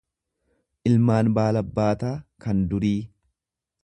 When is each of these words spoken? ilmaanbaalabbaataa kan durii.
ilmaanbaalabbaataa 0.91 2.13
kan 2.47 2.61
durii. 2.73 2.95